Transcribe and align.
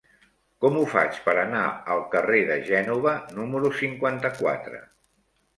Com 0.63 0.79
ho 0.79 0.85
faig 0.93 1.19
per 1.25 1.35
anar 1.41 1.65
al 1.95 2.01
carrer 2.15 2.41
de 2.49 2.57
Gènova 2.71 3.13
número 3.39 3.73
cinquanta-quatre? 3.83 4.83